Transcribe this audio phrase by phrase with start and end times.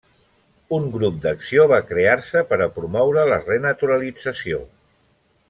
[0.77, 4.65] Un grup d'acció va crear-se per a promoure la renaturalització.